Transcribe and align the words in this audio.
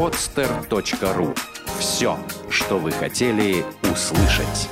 podster.ru 0.00 1.36
Все, 1.78 2.18
что 2.48 2.78
вы 2.78 2.90
хотели 2.90 3.62
услышать. 3.82 4.70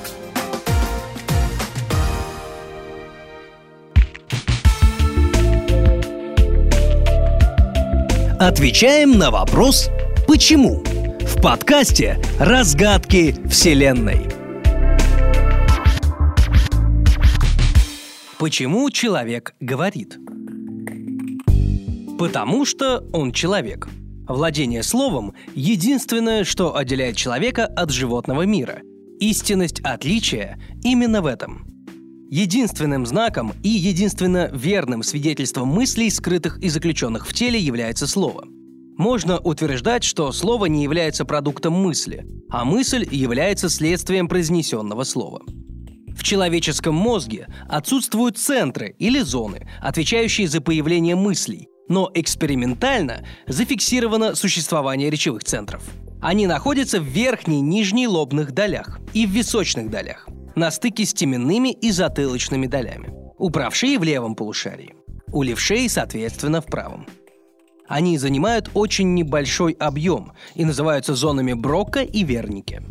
Отвечаем 8.40 9.18
на 9.18 9.30
вопрос 9.30 9.90
«Почему?» 10.26 10.82
в 11.20 11.42
подкасте 11.42 12.18
«Разгадки 12.40 13.34
Вселенной». 13.50 14.30
Почему 18.38 18.90
человек 18.90 19.54
говорит? 19.60 20.16
Потому 22.18 22.64
что 22.64 23.04
он 23.12 23.32
человек. 23.32 23.88
Владение 24.28 24.82
словом– 24.82 25.34
единственное, 25.54 26.44
что 26.44 26.76
отделяет 26.76 27.16
человека 27.16 27.66
от 27.66 27.90
животного 27.90 28.42
мира. 28.42 28.82
Истинность 29.20 29.80
отличия 29.80 30.58
именно 30.84 31.22
в 31.22 31.26
этом– 31.26 31.66
Единственным 32.30 33.06
знаком 33.06 33.54
и 33.62 33.70
единственно 33.70 34.50
верным 34.52 35.02
свидетельством 35.02 35.68
мыслей, 35.68 36.10
скрытых 36.10 36.58
и 36.58 36.68
заключенных 36.68 37.26
в 37.26 37.32
теле, 37.32 37.58
является 37.58 38.06
слово. 38.06 38.44
Можно 38.98 39.38
утверждать, 39.38 40.04
что 40.04 40.30
слово 40.32 40.66
не 40.66 40.82
является 40.82 41.24
продуктом 41.24 41.72
мысли, 41.72 42.26
а 42.50 42.66
мысль 42.66 43.08
является 43.10 43.70
следствием 43.70 44.28
произнесенного 44.28 45.04
слова. 45.04 45.40
В 46.14 46.22
человеческом 46.22 46.94
мозге 46.94 47.46
отсутствуют 47.66 48.36
центры 48.36 48.94
или 48.98 49.20
зоны, 49.20 49.66
отвечающие 49.80 50.48
за 50.48 50.60
появление 50.60 51.16
мыслей, 51.16 51.68
но 51.88 52.10
экспериментально 52.14 53.24
зафиксировано 53.46 54.34
существование 54.34 55.10
речевых 55.10 55.44
центров. 55.44 55.82
Они 56.20 56.46
находятся 56.46 57.00
в 57.00 57.04
верхней 57.04 57.58
и 57.58 57.62
нижней 57.62 58.06
лобных 58.06 58.52
долях 58.52 59.00
и 59.14 59.26
в 59.26 59.30
височных 59.30 59.90
долях 59.90 60.28
на 60.54 60.70
стыке 60.70 61.04
с 61.04 61.14
теменными 61.14 61.70
и 61.70 61.90
затылочными 61.90 62.66
долями. 62.66 63.14
У 63.38 63.50
правшей 63.50 63.96
в 63.98 64.02
левом 64.02 64.34
полушарии, 64.34 64.94
у 65.32 65.42
левшей, 65.42 65.88
соответственно, 65.88 66.60
в 66.60 66.66
правом. 66.66 67.06
Они 67.86 68.18
занимают 68.18 68.70
очень 68.74 69.14
небольшой 69.14 69.72
объем 69.72 70.32
и 70.54 70.64
называются 70.64 71.14
зонами 71.14 71.54
Брока 71.54 72.00
и 72.00 72.24
Верники. 72.24 72.82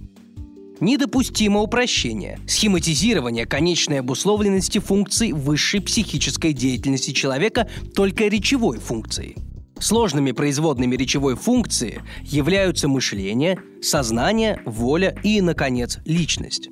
Недопустимо 0.80 1.61
упрощение, 1.61 2.39
схематизирование 2.47 3.47
конечной 3.47 4.02
обусловленности 4.02 4.78
функций 4.78 5.31
высшей 5.31 5.81
психической 5.81 6.53
деятельности 6.53 7.11
человека 7.11 7.67
только 7.95 8.28
речевой 8.28 8.78
функцией. 8.78 9.36
Сложными 9.80 10.31
производными 10.31 10.95
речевой 10.95 11.36
функции 11.36 12.02
являются 12.23 12.88
мышление, 12.88 13.59
сознание, 13.81 14.61
воля 14.66 15.16
и, 15.23 15.42
наконец, 15.42 16.00
личность. 16.06 16.69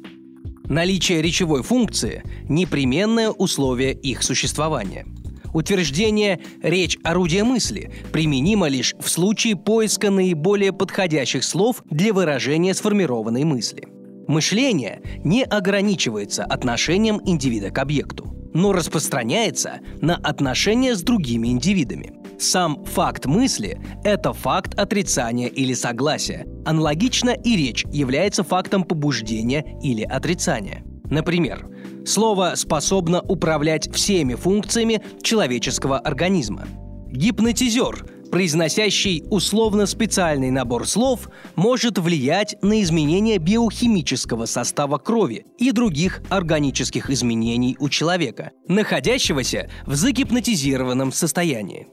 Наличие 0.66 1.22
речевой 1.22 1.64
функции– 1.64 2.24
непременное 2.50 3.30
условие 3.30 3.94
их 3.94 4.24
существования. 4.24 5.06
Утверждение 5.54 6.42
«речь– 6.62 6.98
орудие 7.04 7.44
мысли» 7.44 7.92
применимо 8.12 8.68
лишь 8.68 8.94
в 9.00 9.10
случае 9.10 9.56
поиска 9.56 10.12
наиболее 10.12 10.74
подходящих 10.74 11.44
слов 11.44 11.84
для 11.90 12.14
выражения 12.14 12.74
сформированной 12.74 13.44
мысли. 13.46 13.95
Мышление 14.28 15.02
не 15.24 15.44
ограничивается 15.44 16.44
отношением 16.44 17.22
индивида 17.26 17.70
к 17.72 17.78
объекту, 17.78 18.36
но 18.54 18.72
распространяется 18.72 19.80
на 20.02 20.16
отношения 20.16 20.96
с 20.96 21.04
другими 21.04 21.50
индивидами. 21.50 22.14
Сам 22.40 22.84
факт 22.86 23.26
мысли– 23.26 23.80
это 24.04 24.34
факт 24.34 24.78
отрицания 24.78 25.48
или 25.48 25.74
согласия. 25.74 26.46
Аналогично 26.66 27.30
и 27.30 27.56
речь 27.56 27.86
является 27.92 28.44
фактом 28.44 28.84
побуждения 28.84 29.78
или 29.82 30.04
отрицания. 30.04 30.84
Например, 31.10 31.70
слово 32.06 32.54
способно 32.56 33.22
управлять 33.22 33.94
всеми 33.94 34.34
функциями 34.34 35.02
человеческого 35.22 36.00
организма. 36.00 36.68
Гипнотизер, 37.08 38.06
произносящий 38.36 39.24
условно 39.30 39.86
специальный 39.86 40.52
набор 40.52 40.86
слов, 40.90 41.30
может 41.56 41.98
влиять 41.98 42.58
на 42.62 42.82
изменение 42.82 43.38
биохимического 43.38 44.46
состава 44.46 44.98
крови 44.98 45.46
и 45.58 45.72
других 45.72 46.22
органических 46.30 47.10
изменений 47.10 47.78
у 47.80 47.88
человека, 47.88 48.52
находящегося 48.68 49.70
в 49.86 49.96
загипнотизированном 49.96 51.14
состоянии. 51.14 51.88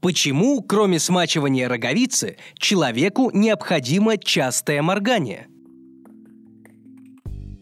Почему, 0.00 0.62
кроме 0.62 0.98
смачивания 0.98 1.68
роговицы, 1.68 2.38
человеку 2.56 3.30
необходимо 3.30 4.16
частое 4.16 4.80
моргание? 4.80 5.48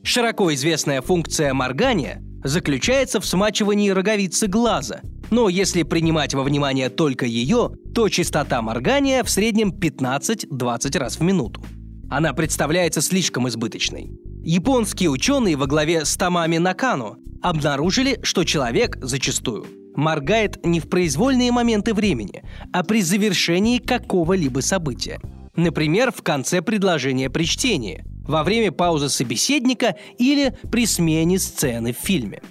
Широко 0.04 0.54
известная 0.54 1.02
функция 1.02 1.52
моргания 1.52 2.22
заключается 2.44 3.20
в 3.20 3.26
смачивании 3.26 3.90
роговицы 3.90 4.46
глаза, 4.46 5.00
но 5.32 5.48
если 5.48 5.82
принимать 5.82 6.34
во 6.34 6.44
внимание 6.44 6.90
только 6.90 7.24
ее, 7.24 7.70
то 7.94 8.10
частота 8.10 8.60
моргания 8.60 9.24
в 9.24 9.30
среднем 9.30 9.70
15-20 9.70 10.98
раз 10.98 11.18
в 11.18 11.22
минуту. 11.22 11.64
Она 12.10 12.34
представляется 12.34 13.00
слишком 13.00 13.48
избыточной. 13.48 14.10
Японские 14.44 15.08
ученые 15.08 15.56
во 15.56 15.66
главе 15.66 16.04
с 16.04 16.18
Тамами 16.18 16.58
Накану 16.58 17.16
обнаружили, 17.40 18.20
что 18.22 18.44
человек 18.44 18.98
зачастую 19.00 19.64
моргает 19.96 20.64
не 20.66 20.80
в 20.80 20.90
произвольные 20.90 21.50
моменты 21.50 21.94
времени, 21.94 22.42
а 22.70 22.84
при 22.84 23.00
завершении 23.00 23.78
какого-либо 23.78 24.60
события. 24.60 25.18
Например, 25.56 26.12
в 26.12 26.22
конце 26.22 26.60
предложения 26.60 27.30
при 27.30 27.44
чтении, 27.44 28.04
во 28.26 28.44
время 28.44 28.70
паузы 28.70 29.08
собеседника 29.08 29.96
или 30.18 30.54
при 30.70 30.84
смене 30.84 31.38
сцены 31.38 31.94
в 31.94 31.96
фильме. 31.96 32.42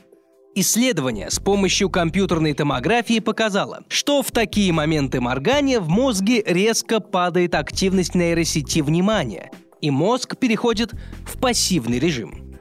Исследование 0.54 1.32
с 1.32 1.40
помощью 1.40 1.90
компьютерной 1.90 2.54
томографии 2.54 3.20
показало, 3.20 3.84
что 3.88 4.22
в 4.22 4.32
такие 4.32 4.74
моменты 4.74 5.22
моргания 5.22 5.80
в 5.80 5.88
мозге 5.88 6.44
резко 6.46 7.00
падает 7.00 7.56
активность 7.56 8.16
нейросети 8.16 8.82
внимания, 8.82 9.52
и 9.80 9.92
мозг 9.92 10.38
переходит 10.38 10.92
в 11.26 11.40
пассивный 11.40 12.00
режим– 12.00 12.48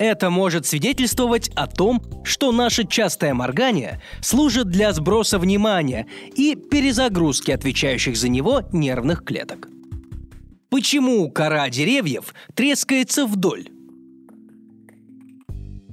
это 0.00 0.30
может 0.30 0.64
свидетельствовать 0.64 1.50
о 1.54 1.66
том, 1.66 2.02
что 2.24 2.52
наше 2.52 2.86
частое 2.86 3.34
моргание 3.34 4.00
служит 4.22 4.68
для 4.68 4.94
сброса 4.94 5.38
внимания 5.38 6.06
и 6.34 6.54
перезагрузки 6.54 7.50
отвечающих 7.50 8.16
за 8.16 8.30
него 8.30 8.62
нервных 8.72 9.22
клеток. 9.22 9.68
Почему 10.70 11.30
кора 11.30 11.68
деревьев 11.68 12.34
трескается 12.54 13.26
вдоль? 13.26 13.68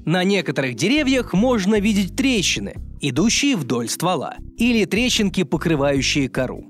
На 0.07 0.23
некоторых 0.23 0.75
деревьях 0.75 1.33
можно 1.33 1.81
видеть 1.81 2.15
трещины, 2.15 2.75
идущие 3.01 3.57
вдоль 3.57 3.89
ствола, 3.89 4.37
или 4.57 4.85
трещинки, 4.85 5.43
покрывающие 5.43 6.29
кору. 6.29 6.65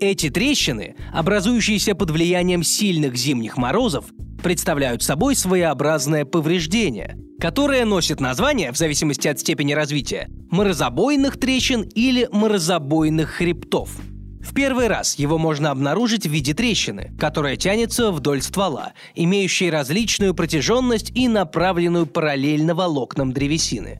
Эти 0.00 0.28
трещины, 0.28 0.96
образующиеся 1.12 1.94
под 1.94 2.10
влиянием 2.10 2.64
сильных 2.64 3.14
зимних 3.14 3.56
морозов, 3.56 4.06
представляют 4.42 5.04
собой 5.04 5.36
своеобразное 5.36 6.24
повреждение, 6.24 7.16
которое 7.40 7.84
носит 7.84 8.18
название, 8.18 8.72
в 8.72 8.76
зависимости 8.76 9.28
от 9.28 9.38
степени 9.38 9.72
развития, 9.72 10.28
морозобойных 10.50 11.38
трещин 11.38 11.82
или 11.82 12.28
морозобойных 12.32 13.30
хребтов. 13.30 14.00
В 14.40 14.54
первый 14.54 14.88
раз 14.88 15.16
его 15.16 15.38
можно 15.38 15.70
обнаружить 15.70 16.26
в 16.26 16.30
виде 16.30 16.54
трещины, 16.54 17.12
которая 17.18 17.56
тянется 17.56 18.10
вдоль 18.10 18.42
ствола, 18.42 18.92
имеющей 19.14 19.70
различную 19.70 20.34
протяженность 20.34 21.10
и 21.14 21.28
направленную 21.28 22.06
параллельно 22.06 22.74
волокнам 22.74 23.32
древесины. 23.32 23.98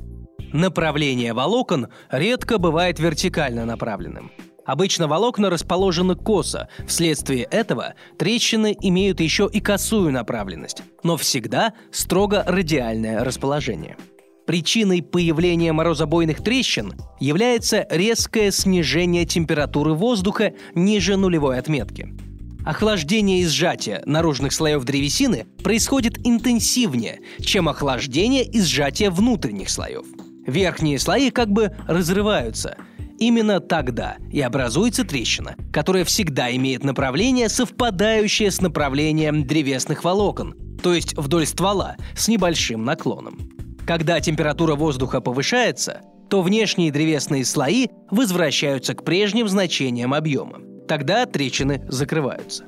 Направление 0.53 1.35
волокон 1.35 1.89
редко 2.11 2.59
бывает 2.59 2.99
вертикально 2.99 3.65
направленным– 3.65 4.33
Обычно 4.71 5.09
волокна 5.09 5.51
расположены 5.51 6.15
косо, 6.15 6.69
вследствие 6.87 7.43
этого 7.43 7.95
трещины 8.19 8.77
имеют 8.81 9.19
еще 9.19 9.49
и 9.53 9.61
косую 9.61 10.13
направленность, 10.13 10.85
но 11.03 11.17
всегда 11.17 11.73
строго 11.91 12.45
радиальное 12.47 13.25
расположение. 13.25 13.97
Причиной 14.51 15.01
появления 15.01 15.73
морозобойных 15.73 16.43
трещин 16.43 16.95
является 17.21 17.87
резкое 17.89 18.51
снижение 18.51 19.25
температуры 19.25 19.95
воздуха 19.95 20.55
ниже 20.75 21.17
нулевой 21.17 21.57
отметки. 21.57 22.13
Охлаждение 22.65 23.43
и 23.43 23.47
сжатие 23.47 24.03
наружных 24.07 24.53
слоев 24.53 24.83
древесины 24.83 25.47
происходит 25.63 26.19
интенсивнее, 26.27 27.21
чем 27.39 27.69
охлаждение 27.69 28.43
и 28.45 28.61
сжатие 28.61 29.11
внутренних 29.11 29.71
слоев. 29.71 30.05
Верхние 30.49 30.99
слои 30.99 31.31
как 31.31 31.53
бы 31.53 31.73
разрываются– 31.87 32.77
Именно 33.21 33.61
тогда 33.61 34.17
и 34.33 34.41
образуется 34.41 35.05
трещина, 35.05 35.55
которая 35.75 36.07
всегда 36.07 36.51
имеет 36.57 36.85
направление, 36.85 37.51
совпадающее 37.51 38.51
с 38.51 38.63
направлением 38.63 39.47
древесных 39.47 40.05
волокон, 40.05 40.57
то 40.83 40.95
есть 40.95 41.15
вдоль 41.19 41.45
ствола 41.45 41.97
с 42.17 42.29
небольшим 42.29 42.83
наклоном. 42.83 43.50
Когда 43.91 44.21
температура 44.21 44.77
воздуха 44.77 45.21
повышается, 45.21 46.03
то 46.29 46.43
внешние 46.43 46.93
древесные 46.93 47.45
слои 47.45 47.89
возвращаются 48.09 48.95
к 48.95 49.03
прежним 49.03 49.49
значениям 49.49 50.15
объема. 50.15 50.61
Тогда 50.87 51.27
трещины 51.27 51.85
закрываются. 51.89 52.67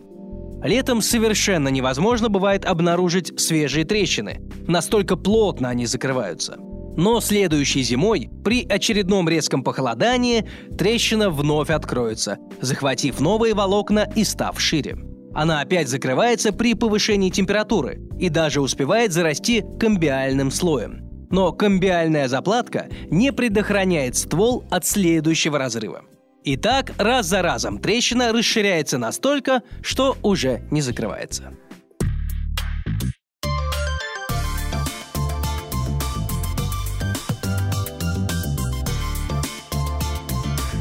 Летом 0.65 1.01
совершенно 1.01 1.69
невозможно 1.69 2.29
бывает 2.29 2.65
обнаружить 2.65 3.39
свежие 3.41 3.85
трещины. 3.85 4.41
Настолько 4.67 5.15
плотно 5.15 5.69
они 5.69 5.87
закрываются. 5.87 6.57
Но 6.97 7.21
следующей 7.21 7.85
зимой, 7.85 8.29
при 8.43 8.67
очередном 8.67 9.29
резком 9.29 9.63
похолодании, 9.63 10.45
трещина 10.77 11.31
вновь 11.31 11.71
откроется, 11.71 12.39
захватив 12.61 13.21
новые 13.21 13.55
волокна 13.55 14.11
и 14.17 14.25
став 14.25 14.61
шире. 14.61 14.97
Она 15.35 15.61
опять 15.61 15.87
закрывается 15.87 16.53
при 16.53 16.75
повышении 16.75 17.31
температуры 17.31 18.01
и 18.19 18.29
даже 18.29 18.61
успевает 18.61 19.13
зарасти 19.13 19.65
комбиальным 19.79 20.51
слоем. 20.51 21.02
Но 21.33 21.51
комбиальная 21.53 22.29
заплатка 22.29 22.89
не 23.11 23.33
предохраняет 23.33 24.17
ствол 24.17 24.65
от 24.71 24.87
следующего 24.87 25.59
разрыва. 25.59 26.05
И 26.45 26.57
так 26.57 26.93
раз 26.99 27.27
за 27.27 27.43
разом 27.43 27.79
трещина 27.79 28.33
расширяется 28.33 28.99
настолько, 28.99 29.63
что 29.83 30.17
уже 30.23 30.63
не 30.71 30.81
закрывается. 30.81 31.55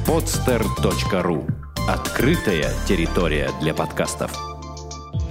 podster.ru 0.05 1.49
Открытая 1.87 2.69
территория 2.85 3.49
для 3.61 3.73
подкастов. 3.73 4.50